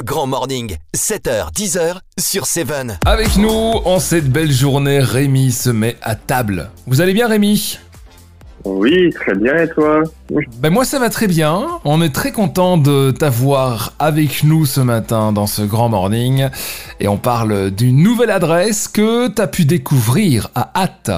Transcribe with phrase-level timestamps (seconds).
[0.00, 2.72] Le Grand Morning, 7h, 10h sur 7.
[3.04, 6.70] Avec nous, en cette belle journée, Rémi se met à table.
[6.86, 7.78] Vous allez bien Rémi?
[8.64, 10.04] Oui, très bien, et toi?
[10.56, 11.66] Ben moi ça va très bien.
[11.84, 16.48] On est très content de t'avoir avec nous ce matin dans ce Grand Morning.
[16.98, 21.10] Et on parle d'une nouvelle adresse que t'as pu découvrir à Hatt.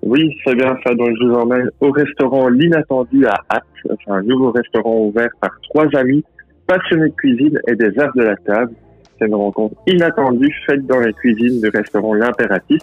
[0.00, 0.94] Oui, c'est bien ça.
[0.94, 3.64] Donc, je vous emmène au restaurant L'Inattendu à Hatt.
[3.84, 6.24] C'est un nouveau restaurant ouvert par trois amis
[6.68, 8.72] passionnés de cuisine et des arts de la table.
[9.18, 12.80] C'est une rencontre inattendue faite dans les cuisines du restaurant L'Impératif.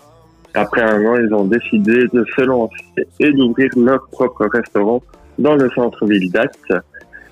[0.54, 5.02] Après un an, ils ont décidé de se lancer et d'ouvrir leur propre restaurant
[5.40, 6.58] dans le centre-ville d'Ath.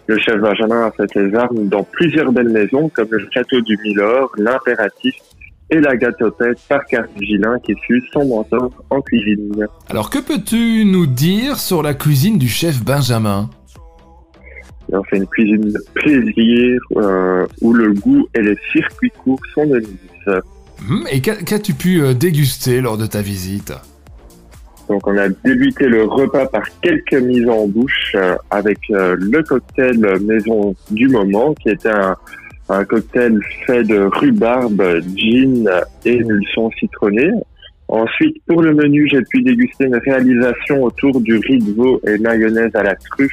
[0.08, 3.78] Le chef Benjamin a fait ses armes dans plusieurs belles maisons comme le château du
[3.84, 5.16] Milord, l'Impératif
[5.70, 6.82] et la gâteaupette par
[7.20, 9.66] Gillin qui fut son mentor en cuisine.
[9.90, 13.50] Alors que peux-tu nous dire sur la cuisine du chef Benjamin?
[14.94, 19.66] On fait une cuisine de plaisir euh, où le goût et les circuits courts sont
[19.66, 20.42] de mise.
[20.90, 23.74] Hum, et qu'as-tu pu euh, déguster lors de ta visite?
[24.90, 30.00] Donc on a débuté le repas par quelques mises en bouche euh, avec le cocktail
[30.22, 32.16] maison du moment qui était un,
[32.70, 34.84] un cocktail fait de rhubarbe,
[35.16, 35.70] gin
[36.06, 37.32] et émulsion citronnée.
[37.88, 42.18] Ensuite, pour le menu, j'ai pu déguster une réalisation autour du riz de veau et
[42.18, 43.32] mayonnaise à la truffe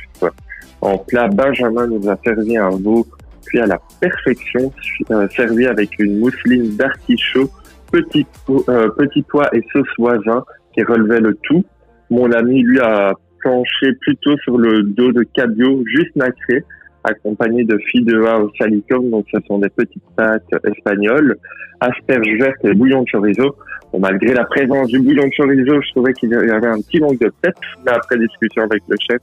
[0.81, 3.07] en plat, Benjamin nous a servi un veau
[3.51, 4.73] puis à la perfection,
[5.11, 7.51] euh, servi avec une mousseline d'artichaut,
[7.91, 11.65] petit, euh, petit et sauce voisin qui relevait le tout.
[12.11, 16.63] Mon ami, lui, a planché plutôt sur le dos de cabillaud juste nacré,
[17.03, 21.37] accompagné de fideuà au salicum, donc ce sont des petites pâtes espagnoles,
[21.81, 23.57] asperges vertes et bouillon de chorizo.
[23.93, 27.01] Bon, malgré la présence du bouillon de chorizo, je trouvais qu'il y avait un petit
[27.01, 29.19] manque de tête, mais après discussion avec le chef,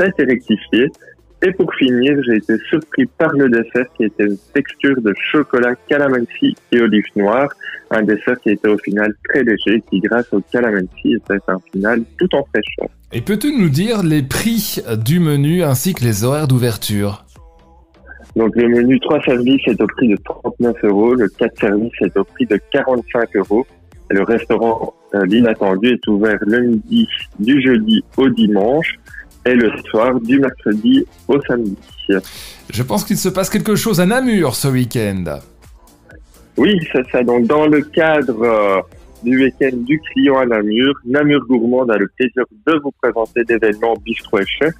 [0.00, 0.86] ça a été rectifié.
[1.42, 5.74] Et pour finir, j'ai été surpris par le dessert qui était une texture de chocolat
[5.88, 7.48] calamansi et olive noire.
[7.90, 12.02] Un dessert qui était au final très léger, qui grâce au calamansi était un final
[12.18, 12.88] tout en fraîcheur.
[13.12, 17.24] Et peux-tu nous dire les prix du menu ainsi que les horaires d'ouverture?
[18.36, 22.16] Donc le menu 3 services est au prix de 39 euros, le 4 services est
[22.16, 23.66] au prix de 45 euros.
[24.10, 28.98] Et le restaurant euh, L'Inattendu est ouvert le midi du jeudi au dimanche
[29.46, 31.76] et le soir du mercredi au samedi.
[32.72, 35.38] Je pense qu'il se passe quelque chose à Namur ce week-end.
[36.56, 37.22] Oui, c'est ça.
[37.22, 38.80] Donc, dans le cadre euh,
[39.22, 43.94] du week-end du client à Namur, Namur Gourmande a le plaisir de vous présenter l'événement
[44.04, 44.74] Bistro et Chef.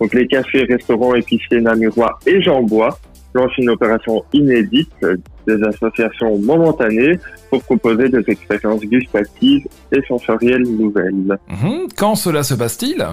[0.00, 2.98] Donc, les cafés, restaurants, épiciers namurois et Bois
[3.34, 5.16] lancent une opération inédite euh,
[5.46, 7.18] des associations momentanées
[7.50, 11.36] pour proposer des expériences gustatives et sensorielles nouvelles.
[11.48, 11.88] Mhm.
[11.96, 13.04] Quand cela se passe-t-il?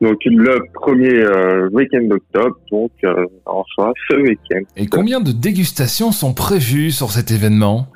[0.00, 4.62] Donc le premier euh, week-end d'octobre, donc euh, en soi ce week-end.
[4.76, 7.86] Et combien de dégustations sont prévues sur cet événement?